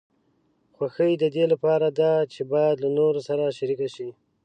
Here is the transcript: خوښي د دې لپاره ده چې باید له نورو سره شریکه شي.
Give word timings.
خوښي 0.75 1.11
د 1.19 1.23
دې 1.35 1.45
لپاره 1.53 1.87
ده 1.99 2.11
چې 2.33 2.41
باید 2.51 2.75
له 2.83 2.89
نورو 2.97 3.19
سره 3.27 3.55
شریکه 3.57 3.87
شي. 3.95 4.09